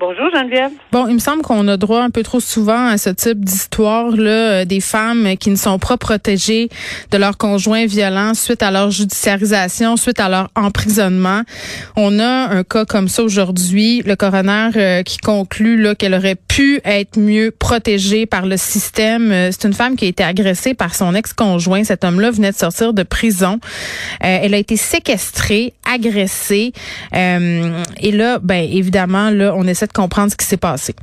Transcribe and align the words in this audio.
Bonjour, 0.00 0.30
Geneviève. 0.32 0.70
Bon, 0.92 1.08
il 1.08 1.14
me 1.14 1.18
semble 1.18 1.42
qu'on 1.42 1.66
a 1.66 1.76
droit 1.76 2.02
un 2.02 2.10
peu 2.10 2.22
trop 2.22 2.38
souvent 2.38 2.86
à 2.86 2.98
ce 2.98 3.10
type 3.10 3.44
d'histoire 3.44 4.12
là, 4.12 4.60
euh, 4.60 4.64
des 4.64 4.78
femmes 4.78 5.36
qui 5.36 5.50
ne 5.50 5.56
sont 5.56 5.80
pas 5.80 5.96
protégées 5.96 6.68
de 7.10 7.18
leur 7.18 7.36
conjoint 7.36 7.84
violent 7.84 8.34
suite 8.34 8.62
à 8.62 8.70
leur 8.70 8.92
judiciarisation, 8.92 9.96
suite 9.96 10.20
à 10.20 10.28
leur 10.28 10.50
emprisonnement. 10.54 11.42
On 11.96 12.20
a 12.20 12.46
un 12.48 12.62
cas 12.62 12.84
comme 12.84 13.08
ça 13.08 13.24
aujourd'hui, 13.24 14.02
le 14.06 14.14
coroner 14.14 14.70
euh, 14.76 15.02
qui 15.02 15.18
conclut 15.18 15.82
là 15.82 15.96
qu'elle 15.96 16.14
aurait 16.14 16.36
pu 16.36 16.80
être 16.84 17.18
mieux 17.18 17.50
protégée 17.50 18.24
par 18.24 18.46
le 18.46 18.56
système. 18.56 19.32
Euh, 19.32 19.50
C'est 19.50 19.66
une 19.66 19.74
femme 19.74 19.96
qui 19.96 20.04
a 20.04 20.08
été 20.08 20.22
agressée 20.22 20.74
par 20.74 20.94
son 20.94 21.12
ex-conjoint. 21.12 21.82
Cet 21.82 22.04
homme-là 22.04 22.30
venait 22.30 22.52
de 22.52 22.56
sortir 22.56 22.94
de 22.94 23.02
prison. 23.02 23.58
Euh, 24.24 24.38
elle 24.42 24.54
a 24.54 24.58
été 24.58 24.76
séquestrée, 24.76 25.74
agressée. 25.92 26.72
Euh, 27.16 27.82
et 28.00 28.12
là, 28.12 28.38
ben 28.40 28.64
évidemment, 28.70 29.30
là, 29.30 29.54
on 29.56 29.66
essaie 29.66 29.87
de 29.88 29.92
comprendre 29.92 30.30
ce 30.30 30.36
qui 30.36 30.46
s'est 30.46 30.56
passé. 30.60 30.94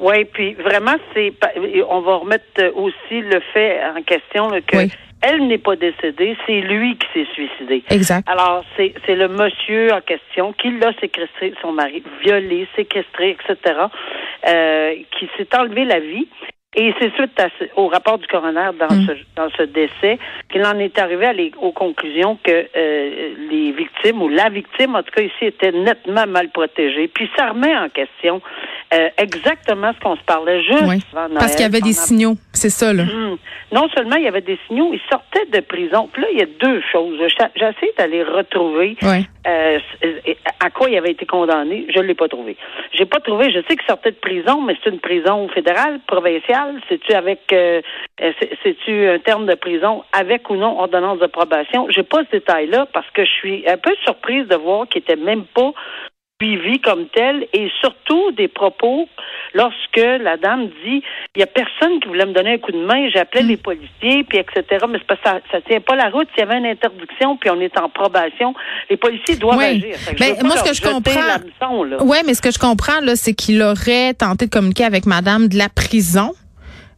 Oui, 0.00 0.24
puis 0.26 0.54
vraiment, 0.54 0.96
c'est 1.14 1.32
on 1.88 2.00
va 2.00 2.16
remettre 2.16 2.44
aussi 2.74 3.20
le 3.22 3.40
fait 3.54 3.80
en 3.96 4.02
question 4.02 4.50
là, 4.50 4.60
que 4.60 4.76
Oui. 4.76 4.92
elle 5.22 5.46
n'est 5.46 5.56
pas 5.58 5.74
décédée, 5.76 6.36
c'est 6.46 6.60
lui 6.60 6.98
qui 6.98 7.06
s'est 7.14 7.28
suicidé. 7.32 7.82
Exact. 7.88 8.28
Alors, 8.28 8.62
c'est 8.76 8.92
c'est 9.06 9.14
le 9.14 9.28
monsieur 9.28 9.92
en 9.94 10.02
question 10.02 10.52
qui 10.52 10.70
l'a 10.78 10.92
séquestré, 11.00 11.54
son 11.62 11.72
mari, 11.72 12.02
violé, 12.22 12.68
séquestré, 12.76 13.30
etc., 13.38 13.56
euh, 14.46 14.94
qui 15.18 15.28
s'est 15.38 15.48
enlevé 15.56 15.86
la 15.86 16.00
vie. 16.00 16.28
Et 16.78 16.92
c'est 17.00 17.10
suite 17.14 17.40
à 17.40 17.48
au 17.76 17.88
rapport 17.88 18.18
du 18.18 18.26
coroner 18.26 18.68
dans, 18.78 18.94
Mm. 18.94 19.06
ce, 19.06 19.12
dans 19.34 19.48
ce 19.56 19.62
décès 19.62 20.18
qu'il 20.50 20.62
en 20.66 20.78
est 20.78 20.98
arrivé 20.98 21.24
à 21.26 21.32
les- 21.32 21.52
aux 21.60 21.72
conclusions 21.72 22.38
que 22.44 22.66
euh, 22.76 23.34
les 23.50 23.72
victimes, 23.72 24.20
ou 24.20 24.28
la 24.28 24.50
victime, 24.50 24.94
en 24.94 25.02
tout 25.02 25.10
cas 25.10 25.22
ici, 25.22 25.46
était 25.46 25.72
nettement 25.72 26.26
mal 26.26 26.50
protégée. 26.50 27.08
Puis 27.08 27.30
ça 27.36 27.48
remet 27.50 27.74
en 27.76 27.88
question 27.88 28.42
euh, 28.94 29.08
exactement 29.18 29.92
ce 29.94 30.00
qu'on 30.00 30.16
se 30.16 30.22
parlait 30.22 30.62
juste 30.62 30.84
Oui. 30.86 31.02
avant 31.12 31.28
Noël. 31.28 31.38
Parce 31.38 31.54
qu'il 31.56 31.62
y 31.64 31.68
avait 31.68 31.80
des 31.80 31.92
signaux, 31.92 32.34
c'est 32.52 32.70
ça 32.70 32.92
là. 32.92 33.02
Hum. 33.02 33.36
Non 33.72 33.88
seulement 33.96 34.16
il 34.16 34.22
y 34.24 34.28
avait 34.28 34.40
des 34.42 34.58
signaux, 34.68 34.90
il 34.92 35.00
sortait 35.10 35.44
de 35.46 35.60
prison. 35.60 36.08
Puis 36.12 36.22
là, 36.22 36.28
il 36.32 36.38
y 36.38 36.42
a 36.42 36.46
deux 36.46 36.80
choses. 36.92 37.18
J'essaie 37.56 37.92
d'aller 37.98 38.22
retrouver 38.22 38.96
Oui. 39.02 39.26
euh, 39.48 39.78
à 40.60 40.70
quoi 40.70 40.88
il 40.88 40.96
avait 40.96 41.10
été 41.10 41.26
condamné. 41.26 41.86
Je 41.92 41.98
ne 41.98 42.04
l'ai 42.04 42.14
pas 42.14 42.28
trouvé. 42.28 42.56
J'ai 42.92 43.06
pas 43.06 43.18
trouvé. 43.20 43.50
Je 43.50 43.58
sais 43.68 43.76
qu'il 43.76 43.86
sortait 43.88 44.12
de 44.12 44.16
prison, 44.16 44.62
mais 44.62 44.76
c'est 44.84 44.90
une 44.90 45.00
prison 45.00 45.48
fédérale, 45.48 45.98
provinciale. 46.06 46.80
C'est-tu 46.88 47.12
avec, 47.12 47.40
euh, 47.52 47.82
euh, 48.22 48.32
c'est- 48.40 48.50
c'est-tu 48.62 49.08
un 49.08 49.18
terme 49.18 49.46
de 49.46 49.54
prison 49.54 50.04
avec 50.12 50.48
ou 50.48 50.54
non 50.56 50.78
ordonnance 50.78 51.18
de 51.18 51.26
probation? 51.26 51.88
J'ai 51.90 52.04
pas 52.04 52.18
ce 52.24 52.30
détail-là 52.36 52.86
parce 52.92 53.10
que 53.10 53.24
je 53.24 53.30
suis 53.32 53.68
un 53.68 53.76
peu 53.78 53.94
surprise 54.04 54.46
de 54.46 54.54
voir 54.56 54.86
qu'il 54.88 55.02
était 55.02 55.16
même 55.16 55.44
pas 55.44 55.72
suivi 56.40 56.80
comme 56.80 57.06
tel 57.14 57.46
et 57.54 57.70
surtout 57.80 58.30
des 58.32 58.48
propos 58.48 59.08
lorsque 59.54 59.96
la 59.96 60.36
dame 60.36 60.66
dit 60.84 61.02
il 61.34 61.40
y 61.40 61.42
a 61.42 61.46
personne 61.46 61.98
qui 62.00 62.08
voulait 62.08 62.26
me 62.26 62.32
donner 62.34 62.54
un 62.54 62.58
coup 62.58 62.72
de 62.72 62.84
main, 62.84 63.08
j'appelais 63.08 63.42
les 63.42 63.56
policiers 63.56 64.22
puis 64.24 64.38
etc. 64.38 64.84
Mais 64.88 64.98
c'est 65.08 65.18
ça, 65.24 65.40
ça 65.50 65.60
tient 65.62 65.80
pas 65.80 65.96
la 65.96 66.10
route. 66.10 66.28
S'il 66.34 66.44
y 66.44 66.48
avait 66.48 66.58
une 66.58 66.66
interdiction 66.66 67.36
puis 67.38 67.48
on 67.50 67.58
est 67.60 67.76
en 67.78 67.88
probation, 67.88 68.54
les 68.90 68.98
policiers 68.98 69.36
doivent 69.36 69.56
Oui. 69.58 69.64
agir. 69.64 69.96
Ben, 70.18 70.36
moi, 70.44 70.56
ce 70.56 70.64
que 70.64 70.74
je 70.74 70.82
comprends-. 70.82 72.04
Ouais, 72.06 72.22
mais 72.26 72.34
ce 72.34 72.42
que 72.42 72.50
je 72.50 72.58
comprends 72.58 73.00
là, 73.00 73.16
c'est 73.16 73.32
qu'il 73.34 73.62
aurait 73.62 74.12
tenté 74.12 74.44
de 74.46 74.50
communiquer 74.50 74.84
avec 74.84 75.06
madame 75.06 75.48
de 75.48 75.56
la 75.56 75.68
prison. 75.70 76.32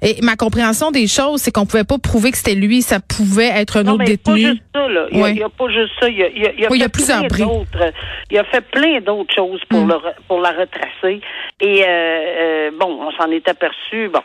Et 0.00 0.16
ma 0.22 0.36
compréhension 0.36 0.90
des 0.92 1.08
choses, 1.08 1.40
c'est 1.42 1.50
qu'on 1.50 1.66
pouvait 1.66 1.82
pas 1.84 1.98
prouver 1.98 2.30
que 2.30 2.36
c'était 2.36 2.54
lui, 2.54 2.82
ça 2.82 3.00
pouvait 3.00 3.48
être 3.48 3.78
un 3.78 3.82
Non, 3.82 3.94
autre 3.94 4.04
mais 4.06 4.16
pas 4.16 4.32
détenu. 4.34 4.50
juste 4.52 4.62
ça, 4.72 4.86
là. 4.88 5.06
Il 5.10 5.16
n'y 5.16 5.20
a, 5.22 5.24
Ouais. 5.24 5.32
il 5.32 5.38
y 5.38 5.42
a 5.42 5.48
pas 5.48 5.68
juste 5.68 5.92
ça. 6.00 6.08
Il 6.08 6.16
y 6.18 6.22
a, 6.22 6.28
il 6.28 6.38
y 6.42 6.46
a- 6.46 6.52
il 6.52 6.60
y 6.60 6.66
a 6.66 6.70
Oui, 6.70 6.78
il 6.78 6.80
y 6.80 6.84
a 6.84 6.86
fait 6.86 6.92
plusieurs 6.92 7.26
plein 7.26 7.46
d'autres. 7.46 7.92
Il 8.30 8.38
a 8.38 8.44
fait 8.44 8.60
plein 8.60 9.00
d'autres 9.00 9.34
choses 9.34 9.60
pour, 9.68 9.84
Mm. 9.84 9.88
le, 9.88 9.94
pour 10.28 10.40
la 10.40 10.50
retracer. 10.50 11.20
Et, 11.60 11.82
euh, 11.82 11.88
euh, 11.88 12.70
bon, 12.78 13.00
on 13.08 13.10
s'en 13.12 13.28
est 13.32 13.48
aperçu. 13.48 14.08
Bon, 14.08 14.20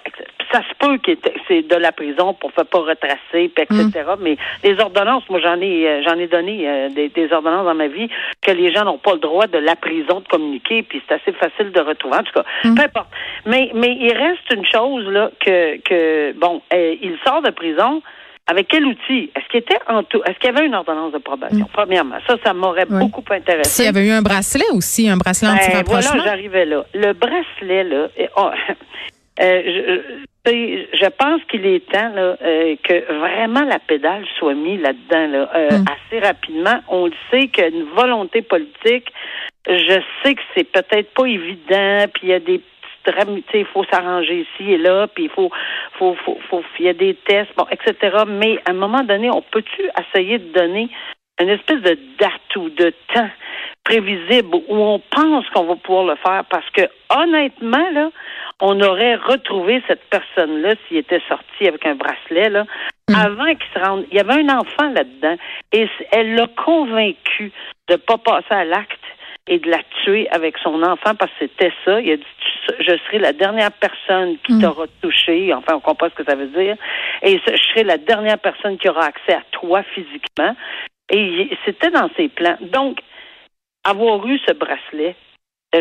ça 0.51 0.61
se 0.61 0.73
peut 0.79 0.97
que 0.97 1.11
c'est 1.47 1.61
de 1.67 1.75
la 1.75 1.91
prison 1.91 2.33
pour 2.33 2.51
ne 2.57 2.63
pas 2.63 2.79
retracer, 2.79 3.49
puis 3.53 3.63
etc. 3.63 3.89
Mm. 4.17 4.21
Mais 4.21 4.37
les 4.63 4.79
ordonnances, 4.79 5.23
moi, 5.29 5.39
j'en 5.39 5.59
ai, 5.61 5.87
euh, 5.87 6.01
j'en 6.03 6.17
ai 6.17 6.27
donné 6.27 6.67
euh, 6.67 6.89
des, 6.89 7.09
des 7.09 7.31
ordonnances 7.31 7.65
dans 7.65 7.75
ma 7.75 7.87
vie 7.87 8.09
que 8.41 8.51
les 8.51 8.71
gens 8.73 8.85
n'ont 8.85 8.97
pas 8.97 9.13
le 9.13 9.19
droit 9.19 9.47
de 9.47 9.57
la 9.57 9.75
prison 9.75 10.19
de 10.21 10.27
communiquer, 10.27 10.83
puis 10.83 11.01
c'est 11.07 11.15
assez 11.15 11.31
facile 11.33 11.71
de 11.71 11.79
retrouver. 11.81 12.17
En 12.17 12.23
tout 12.23 12.33
cas, 12.33 12.43
Mm. 12.63 12.75
peu 12.75 12.83
importe. 12.83 13.09
Mais, 13.45 13.71
mais 13.73 13.95
il 13.99 14.13
reste 14.13 14.51
une 14.53 14.65
chose, 14.65 15.05
là, 15.07 15.29
que, 15.39 15.77
que 15.81 16.33
bon, 16.33 16.61
euh, 16.73 16.95
il 17.01 17.17
sort 17.25 17.41
de 17.41 17.51
prison. 17.51 18.01
Avec 18.45 18.67
quel 18.67 18.85
outil? 18.85 19.31
Est-ce 19.37 19.47
qu'il 19.47 19.61
était 19.61 19.79
en 19.87 20.03
tout? 20.03 20.21
Est-ce 20.25 20.37
qu'il 20.37 20.51
y 20.53 20.53
avait 20.53 20.65
une 20.65 20.75
ordonnance 20.75 21.13
de 21.13 21.17
probation? 21.17 21.65
Premièrement, 21.71 22.17
ça, 22.27 22.35
ça 22.43 22.53
m'aurait 22.53 22.85
beaucoup 22.85 23.23
intéressé. 23.31 23.69
S'il 23.69 23.85
y 23.85 23.87
avait 23.87 24.05
eu 24.05 24.11
un 24.11 24.21
bracelet 24.21 24.65
aussi, 24.73 25.07
un 25.09 25.15
bracelet 25.15 25.47
Ben, 25.47 25.55
anti-rapprochement? 25.55 26.11
voilà, 26.17 26.23
j'arrivais 26.25 26.65
là. 26.65 26.83
Le 26.93 27.13
bracelet, 27.13 27.85
là, 27.85 28.07
eh, 28.17 28.27
oh, 28.35 28.49
euh, 29.39 29.61
je, 29.65 30.01
je- 30.45 30.85
je 30.93 31.05
pense 31.09 31.41
qu'il 31.45 31.65
est 31.65 31.89
temps 31.89 32.09
là, 32.13 32.35
euh, 32.41 32.75
que 32.83 33.13
vraiment 33.19 33.63
la 33.63 33.79
pédale 33.79 34.25
soit 34.37 34.53
mise 34.53 34.81
là-dedans 34.81 35.27
là, 35.27 35.49
euh, 35.55 35.69
Mm. 35.71 35.85
assez 35.87 36.19
rapidement. 36.19 36.79
On 36.89 37.05
le 37.05 37.13
sait 37.31 37.47
qu'il 37.47 37.63
y 37.63 37.67
a 37.67 37.69
une 37.69 37.83
volonté 37.95 38.41
politique. 38.41 39.11
Je 39.67 39.99
sais 40.23 40.35
que 40.35 40.41
c'est 40.55 40.69
peut-être 40.69 41.13
pas 41.13 41.25
évident, 41.25 42.05
puis 42.13 42.23
il 42.23 42.29
y 42.29 42.33
a 42.33 42.39
des 42.39 42.59
petites 42.59 43.43
il 43.53 43.65
faut 43.65 43.83
s'arranger 43.91 44.41
ici 44.47 44.71
et 44.73 44.77
là, 44.77 45.07
puis 45.07 45.25
il 45.25 45.29
faut, 45.29 45.51
faut, 45.99 46.15
faut, 46.23 46.37
faut, 46.49 46.63
il 46.79 46.85
y 46.85 46.89
a 46.89 46.93
des 46.93 47.13
tests, 47.15 47.51
bon, 47.57 47.65
etc. 47.69 48.23
Mais 48.27 48.59
à 48.65 48.71
un 48.71 48.73
moment 48.75 49.03
donné, 49.03 49.29
on 49.29 49.41
peut-tu 49.41 49.81
essayer 49.99 50.39
de 50.39 50.53
donner 50.53 50.89
une 51.41 51.49
espèce 51.49 51.81
de 51.81 51.97
date 52.19 52.55
ou 52.55 52.69
de 52.69 52.93
temps 53.13 53.29
prévisible 53.83 54.55
où 54.55 54.75
on 54.75 54.99
pense 54.99 55.49
qu'on 55.49 55.65
va 55.65 55.75
pouvoir 55.75 56.05
le 56.05 56.15
faire 56.15 56.43
parce 56.49 56.69
que 56.71 56.83
honnêtement 57.15 57.89
là, 57.91 58.09
on 58.61 58.79
aurait 58.81 59.15
retrouvé 59.15 59.81
cette 59.87 60.03
personne-là 60.09 60.75
s'il 60.87 60.97
était 60.97 61.21
sorti 61.27 61.67
avec 61.67 61.85
un 61.85 61.95
bracelet 61.95 62.49
là 62.49 62.65
Mm. 63.09 63.15
avant 63.15 63.45
qu'il 63.55 63.67
se 63.73 63.79
rende. 63.85 64.05
Il 64.11 64.15
y 64.15 64.19
avait 64.21 64.41
un 64.49 64.57
enfant 64.59 64.89
là-dedans 64.89 65.35
et 65.73 65.89
elle 66.13 66.35
l'a 66.35 66.47
convaincu 66.47 67.51
de 67.89 67.97
pas 67.97 68.17
passer 68.17 68.45
à 68.51 68.63
l'acte 68.63 68.97
et 69.45 69.59
de 69.59 69.69
la 69.69 69.79
tuer 70.05 70.29
avec 70.29 70.57
son 70.59 70.81
enfant 70.83 71.13
parce 71.13 71.29
que 71.33 71.39
c'était 71.39 71.73
ça. 71.83 71.99
Il 71.99 72.11
a 72.13 72.15
dit 72.15 72.23
Tu- 72.39 72.75
je 72.79 72.95
serai 73.05 73.19
la 73.19 73.33
dernière 73.33 73.73
personne 73.73 74.37
qui 74.45 74.53
Mm. 74.53 74.61
t'aura 74.61 74.85
touché. 75.01 75.53
Enfin, 75.53 75.73
on 75.75 75.79
comprend 75.81 76.07
ce 76.11 76.15
que 76.15 76.23
ça 76.23 76.35
veut 76.37 76.47
dire. 76.47 76.77
Et 77.23 77.37
je 77.45 77.57
serai 77.57 77.83
la 77.83 77.97
dernière 77.97 78.39
personne 78.39 78.77
qui 78.77 78.87
aura 78.87 79.03
accès 79.07 79.33
à 79.33 79.41
toi 79.51 79.83
physiquement. 79.83 80.55
Et 81.09 81.49
c'était 81.65 81.91
dans 81.91 82.09
ses 82.15 82.29
plans. 82.29 82.57
Donc, 82.61 82.99
avoir 83.83 84.25
eu 84.27 84.39
ce 84.39 84.53
bracelet, 84.53 85.15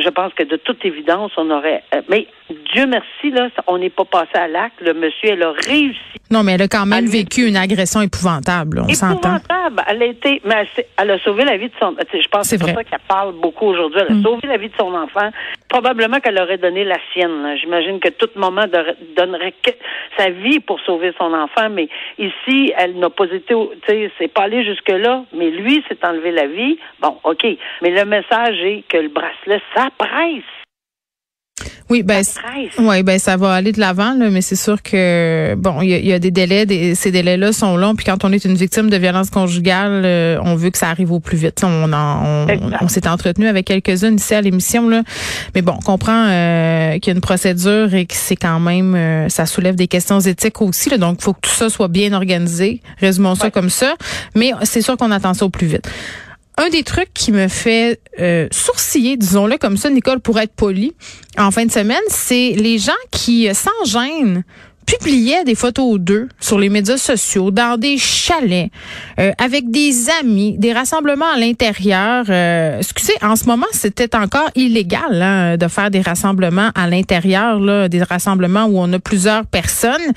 je 0.01 0.09
pense 0.09 0.33
que 0.35 0.43
de 0.45 0.57
toute 0.57 0.85
évidence, 0.85 1.33
on 1.37 1.51
aurait. 1.51 1.83
euh, 1.95 2.01
Mais 2.09 2.27
Dieu 2.75 2.87
merci, 2.87 3.31
là, 3.31 3.49
on 3.67 3.79
n'est 3.79 3.91
pas 3.91 4.05
passé 4.05 4.35
à 4.35 4.49
l'acte. 4.49 4.81
Le 4.81 4.95
monsieur, 4.95 5.31
elle 5.31 5.43
a 5.43 5.53
réussi. 5.53 5.99
Non, 6.31 6.43
mais 6.43 6.53
elle 6.53 6.63
a 6.63 6.69
quand 6.69 6.87
même 6.87 7.05
Elle- 7.05 7.11
vécu 7.11 7.47
une 7.47 7.57
agression 7.59 8.01
épouvantable, 8.01 8.79
là, 8.79 8.85
on 8.89 8.95
s'entend. 8.95 9.37
Épouvantable. 9.37 9.83
Elle 9.89 10.03
a 10.03 10.07
été, 10.07 10.41
mais 10.47 10.67
elle, 10.97 11.11
a 11.11 11.19
sauvé 11.19 11.45
la 11.45 11.57
vie 11.59 11.69
de 11.69 11.75
son. 11.79 11.95
tu 11.95 12.07
sais, 12.11 12.23
Je 12.23 12.29
pense 12.29 12.43
que 12.43 12.49
C'est 12.49 12.57
c'est 12.59 12.65
pour 12.73 12.75
ça 12.75 12.85
qu'elle 12.85 12.99
parle 13.07 13.35
beaucoup 13.35 13.67
aujourd'hui. 13.67 14.01
Elle 14.01 14.13
a 14.13 14.15
Mm. 14.15 14.23
sauvé 14.23 14.49
la 14.49 14.57
vie 14.57 14.69
de 14.69 14.75
son 14.79 14.95
enfant. 14.95 15.29
Probablement 15.69 16.21
qu'elle 16.21 16.39
aurait 16.41 16.57
donné 16.59 16.85
la 16.85 16.97
sienne. 17.13 17.43
là. 17.43 17.57
J'imagine 17.57 18.01
que 18.01 18.09
tout 18.09 18.29
moment 18.37 18.67
de- 18.67 18.97
donnerait 19.17 19.53
que- 19.63 19.71
sa 20.17 20.31
vie 20.31 20.61
pour 20.61 20.81
sauver 20.81 21.13
son 21.19 21.33
enfant, 21.35 21.69
mais 21.71 21.89
ici, 22.19 22.73
elle 22.77 22.99
n'a 22.99 23.11
pas 23.11 23.25
été, 23.27 23.55
tu 23.55 23.57
sais, 23.87 24.11
c'est 24.19 24.29
pas 24.33 24.43
allé 24.45 24.65
jusque 24.65 24.89
là. 24.89 25.25
Mais 25.35 25.51
lui 25.51 25.83
s'est 25.89 25.99
enlevé 26.07 26.31
la 26.31 26.47
vie. 26.47 26.79
Bon, 27.01 27.19
ok. 27.25 27.47
Mais 27.83 27.91
le 27.91 28.05
message 28.05 28.59
est 28.63 28.85
que 28.89 28.97
le 28.99 29.09
bracelet, 29.09 29.61
ça 29.75 29.82
presse. 29.91 30.45
Oui, 31.91 32.03
ben, 32.03 32.23
ben 33.05 33.19
ça 33.19 33.37
va 33.37 33.53
aller 33.53 33.73
de 33.73 33.79
l'avant, 33.79 34.15
mais 34.17 34.41
c'est 34.41 34.57
sûr 34.57 34.83
que 34.83 35.55
bon, 35.57 35.83
il 35.83 35.91
y, 35.91 36.13
a 36.13 36.19
des 36.19 36.31
délais, 36.31 36.65
des, 36.65 36.95
ces 36.95 37.11
délais-là 37.11 37.53
sont 37.53 37.77
longs. 37.77 37.95
Puis 37.95 38.07
quand 38.07 38.25
on 38.25 38.33
est 38.33 38.47
une 38.47 38.55
victime 38.55 38.89
de 38.89 38.97
violence 38.97 39.29
conjugale, 39.29 40.03
euh, 40.05 40.39
on 40.43 40.55
veut 40.55 40.71
que 40.71 40.79
ça 40.79 40.89
arrive 40.89 41.13
au 41.13 41.21
plus 41.21 41.37
vite. 41.37 41.63
On, 41.63 41.93
en, 41.93 42.47
on, 42.81 42.89
s'est 42.89 43.07
entretenu 43.07 43.47
avec 43.47 43.67
quelques-unes 43.67 44.17
ici 44.17 44.35
à 44.35 44.41
l'émission 44.41 44.89
là, 44.89 45.03
mais 45.55 45.61
bon, 45.61 45.75
on 45.77 45.83
comprend 45.83 46.29
euh, 46.29 46.99
qu'il 46.99 47.09
y 47.09 47.11
a 47.11 47.15
une 47.15 47.21
procédure 47.21 47.95
et 47.95 48.07
que 48.07 48.15
c'est 48.15 48.37
quand 48.37 48.61
même, 48.61 48.95
euh, 48.95 49.29
ça 49.29 49.45
soulève 49.45 49.75
des 49.75 49.89
questions 49.89 50.21
éthiques 50.21 50.63
aussi. 50.63 50.89
Là, 50.89 50.97
donc, 50.97 51.19
il 51.21 51.25
faut 51.25 51.35
que 51.35 51.41
tout 51.43 51.51
ça 51.51 51.69
soit 51.69 51.89
bien 51.89 52.15
organisé. 52.15 52.81
Résumons 53.01 53.35
ça 53.35 53.51
comme 53.51 53.71
ça. 53.71 53.95
Mais 54.35 54.53
c'est 54.63 54.83
sûr 54.83 54.97
qu'on 54.97 55.11
attend 55.11 55.35
ça 55.35 55.45
au 55.45 55.51
plus 55.51 55.67
vite. 55.67 55.89
Un 56.65 56.69
des 56.69 56.85
trucs 56.85 57.13
qui 57.13 57.33
me 57.33 57.49
fait 57.49 57.99
euh, 58.21 58.47
sourciller, 58.53 59.17
disons-le 59.17 59.59
comme 59.59 59.77
ça, 59.77 59.91
Nicole, 59.91 60.21
pour 60.21 60.39
être 60.39 60.53
poli, 60.55 60.93
en 61.37 61.51
fin 61.51 61.67
de 61.67 61.73
semaine, 61.73 61.99
c'est 62.07 62.51
les 62.51 62.79
gens 62.79 62.93
qui, 63.11 63.49
euh, 63.49 63.53
sans 63.53 63.85
gêne, 63.85 64.45
publiaient 64.87 65.43
des 65.43 65.57
photos 65.57 65.99
d'eux 65.99 66.29
sur 66.39 66.61
les 66.61 66.69
médias 66.69 66.99
sociaux, 66.99 67.51
dans 67.51 67.77
des 67.77 67.99
chalets, 67.99 68.71
euh, 69.19 69.33
avec 69.39 69.73
des 69.73 70.09
amis, 70.21 70.57
des 70.57 70.73
rassemblements 70.73 71.33
à 71.35 71.37
l'intérieur. 71.37 72.27
Euh, 72.29 72.79
excusez, 72.79 73.15
en 73.23 73.35
ce 73.35 73.47
moment, 73.47 73.67
c'était 73.73 74.15
encore 74.15 74.49
illégal 74.55 75.21
hein, 75.21 75.57
de 75.57 75.67
faire 75.67 75.91
des 75.91 76.01
rassemblements 76.01 76.71
à 76.77 76.87
l'intérieur, 76.87 77.89
des 77.89 78.03
rassemblements 78.05 78.67
où 78.67 78.79
on 78.79 78.93
a 78.93 79.01
plusieurs 79.01 79.47
personnes. 79.47 80.13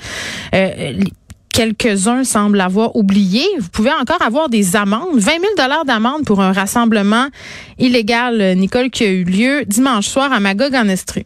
Euh, 0.54 0.92
quelques-uns 1.56 2.24
semblent 2.24 2.60
avoir 2.60 2.94
oublié. 2.96 3.42
Vous 3.58 3.70
pouvez 3.70 3.90
encore 3.90 4.20
avoir 4.20 4.50
des 4.50 4.76
amendes, 4.76 5.14
20 5.14 5.20
000 5.20 5.42
dollars 5.56 5.86
d'amende 5.86 6.26
pour 6.26 6.40
un 6.40 6.52
rassemblement 6.52 7.28
illégal, 7.78 8.54
Nicole, 8.56 8.90
qui 8.90 9.04
a 9.04 9.10
eu 9.10 9.24
lieu 9.24 9.64
dimanche 9.64 10.06
soir 10.06 10.32
à 10.32 10.38
Magog 10.40 10.74
en 10.74 10.88
Estrie. 10.88 11.24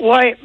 Ouais. 0.00 0.36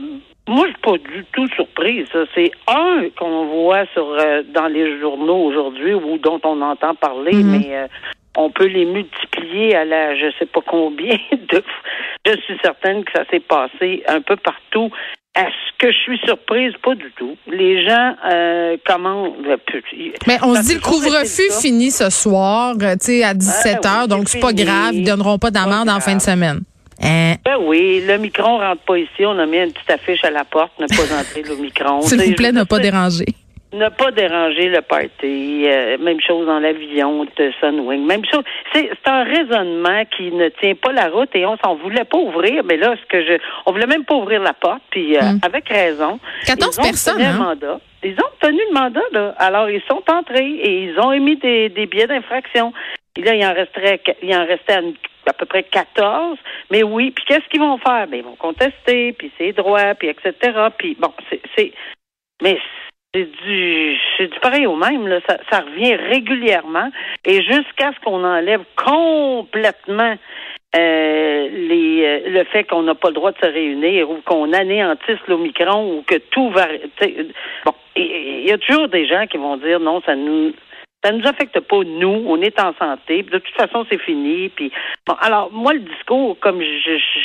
Moi, 0.46 0.68
je 0.68 0.72
suis 0.74 0.82
pas 0.82 0.98
du 0.98 1.26
tout 1.32 1.48
surprise. 1.56 2.08
C'est 2.36 2.52
un 2.68 3.08
qu'on 3.18 3.46
voit 3.46 3.86
sur 3.94 4.06
euh, 4.12 4.44
dans 4.54 4.68
les 4.68 5.00
journaux 5.00 5.46
aujourd'hui 5.46 5.94
ou 5.94 6.18
dont 6.18 6.42
on 6.44 6.62
entend 6.62 6.96
parler, 6.96 7.32
mm-hmm. 7.32 7.60
mais 7.60 7.78
euh, 7.78 7.88
on 8.36 8.50
peut 8.50 8.66
les 8.66 8.84
multiplier 8.84 9.74
à 9.74 9.86
la 9.86 10.16
je 10.16 10.34
sais 10.38 10.48
pas 10.48 10.60
combien 10.68 11.16
de 11.32 11.64
je 12.26 12.36
suis 12.42 12.58
certaine 12.62 13.06
que 13.06 13.12
ça 13.14 13.24
s'est 13.32 13.40
passé 13.40 14.04
un 14.08 14.20
peu 14.20 14.36
partout. 14.36 14.92
Est-ce 15.36 15.78
que 15.80 15.92
je 15.92 15.98
suis 15.98 16.20
surprise? 16.26 16.74
Pas 16.84 16.94
du 16.94 17.12
tout. 17.18 17.36
Les 17.48 17.84
gens 17.86 18.16
euh, 18.32 18.78
commandent. 18.86 19.34
Mais 20.28 20.38
on 20.44 20.56
se 20.56 20.62
dit 20.62 20.76
le 20.76 20.80
couvre-feu 20.80 21.50
finit 21.60 21.90
ce 21.90 22.12
soir, 22.12 22.76
tu 22.78 22.88
sais, 23.00 23.24
à 23.24 23.34
17 23.34 23.78
h 23.78 23.80
ah 23.84 24.08
donc 24.08 24.30
c'est 24.30 24.40
pas 24.40 24.54
grave. 24.54 24.94
Ils 24.94 25.04
donneront 25.04 25.40
pas 25.40 25.50
d'amende 25.50 25.90
en 25.90 26.00
fin 26.00 26.16
de 26.16 26.22
semaine. 26.22 26.62
Hein? 27.02 27.36
Ben 27.44 27.58
oui, 27.60 28.04
le 28.08 28.18
micron 28.18 28.60
rentre 28.60 28.84
pas 28.84 28.98
ici. 28.98 29.26
On 29.26 29.38
a 29.40 29.46
mis 29.48 29.58
une 29.58 29.72
petite 29.72 29.90
affiche 29.90 30.24
à 30.24 30.30
la 30.30 30.46
porte, 30.46 30.72
ne 30.80 30.86
pas 30.88 31.20
entrer 31.20 31.42
le 31.42 31.56
micron. 31.56 32.02
S'il 32.04 32.22
vous 32.22 32.34
plaît, 32.34 32.52
ne 32.52 32.64
pas 32.64 32.80
déranger 32.80 33.26
ne 33.74 33.90
pas 33.90 34.12
déranger 34.12 34.70
le 34.70 34.82
party. 34.82 35.66
Euh, 35.68 35.98
même 35.98 36.22
chose 36.22 36.46
dans 36.46 36.60
l'avion 36.60 37.26
de 37.26 37.52
Sunwing. 37.60 38.06
Même 38.06 38.24
chose. 38.26 38.44
C'est, 38.74 38.90
un 39.06 39.24
raisonnement 39.24 40.04
qui 40.16 40.32
ne 40.32 40.50
tient 40.50 40.76
pas 40.76 40.92
la 40.92 41.10
route 41.10 41.30
et 41.36 41.46
on 41.46 41.58
s'en 41.58 41.76
voulait 41.76 42.06
pas 42.06 42.18
ouvrir. 42.18 42.64
Mais 42.64 42.78
là, 42.78 42.96
ce 42.96 43.06
que 43.08 43.24
je, 43.24 43.38
on 43.66 43.72
voulait 43.72 43.88
même 43.88 44.06
pas 44.06 44.16
ouvrir 44.16 44.42
la 44.42 44.54
porte. 44.54 44.82
Puis 44.90 45.18
euh, 45.18 45.22
hmm. 45.22 45.40
avec 45.44 45.68
raison. 45.70 46.20
14 46.46 46.78
personnes. 46.78 47.22
Hein? 47.22 47.38
mandat. 47.38 47.80
Ils 48.04 48.14
ont 48.14 48.26
obtenu 48.26 48.60
le 48.70 48.74
mandat 48.74 49.02
là. 49.12 49.34
Alors 49.38 49.70
ils 49.70 49.82
sont 49.88 50.04
entrés 50.10 50.50
et 50.50 50.84
ils 50.84 51.00
ont 51.00 51.12
émis 51.12 51.38
des, 51.38 51.70
des 51.70 51.86
billets 51.86 52.08
d'infraction. 52.08 52.74
Et 53.16 53.22
là, 53.22 53.36
il 53.36 53.46
en 53.46 53.54
resterait, 53.54 54.02
il 54.24 54.36
en 54.36 54.46
restait 54.46 54.80
à, 55.28 55.34
peu 55.34 55.46
près 55.46 55.64
14. 55.64 56.38
Mais 56.72 56.84
oui, 56.84 57.12
puis 57.12 57.24
qu'est-ce 57.28 57.48
qu'ils 57.50 57.60
vont 57.60 57.78
faire? 57.78 58.08
Ben, 58.08 58.18
ils 58.18 58.24
vont 58.24 58.36
contester, 58.36 59.14
puis 59.14 59.32
c'est 59.38 59.54
droit, 59.54 59.94
puis 59.94 60.10
etc. 60.10 60.34
Puis 60.78 60.98
bon, 61.00 61.14
c'est, 61.30 61.42
c'est 61.56 61.72
mais 62.42 62.58
c'est 63.14 63.30
du, 63.46 63.98
c'est 64.18 64.28
du 64.28 64.40
pareil 64.40 64.66
au 64.66 64.76
même. 64.76 65.08
Là. 65.08 65.20
Ça, 65.28 65.38
ça 65.52 65.60
revient 65.62 65.96
régulièrement 65.96 66.90
et 67.26 67.42
jusqu'à 67.42 67.92
ce 67.94 68.00
qu'on 68.04 68.24
enlève 68.24 68.64
complètement 68.76 70.16
euh, 70.76 71.48
les, 71.50 72.04
euh, 72.04 72.30
le 72.30 72.44
fait 72.46 72.64
qu'on 72.64 72.84
n'a 72.84 72.96
pas 72.96 73.10
le 73.10 73.14
droit 73.14 73.32
de 73.32 73.38
se 73.38 73.46
réunir 73.46 74.10
ou 74.10 74.22
qu'on 74.26 74.52
anéantisse 74.54 75.20
l'Omicron 75.28 75.98
ou 75.98 76.02
que 76.02 76.16
tout 76.32 76.50
va. 76.50 76.68
Bon, 77.66 77.74
il 77.96 78.48
y 78.48 78.52
a 78.52 78.58
toujours 78.58 78.88
des 78.88 79.06
gens 79.06 79.28
qui 79.28 79.38
vont 79.38 79.58
dire 79.58 79.80
non, 79.80 80.02
ça 80.02 80.16
nous 80.16 80.54
ça 81.04 81.12
nous 81.12 81.28
affecte 81.28 81.60
pas 81.60 81.84
nous, 81.84 82.24
on 82.28 82.42
est 82.42 82.60
en 82.62 82.74
santé, 82.76 83.24
de 83.24 83.38
toute 83.38 83.56
façon 83.56 83.86
c'est 83.92 84.02
fini. 84.02 84.50
Puis 84.50 84.72
bon, 85.06 85.14
alors 85.20 85.52
moi 85.52 85.74
le 85.74 85.82
discours, 85.82 86.40
comme 86.40 86.62
je, 86.62 86.98
je, 86.98 87.20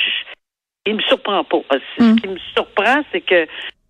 il 0.84 0.96
me 0.96 1.00
surprend 1.02 1.44
pas. 1.44 1.60
Ce 1.96 2.02
mm. 2.02 2.16
qui 2.16 2.28
me 2.28 2.38
surprend, 2.54 3.02
c'est 3.12 3.20
que 3.20 3.46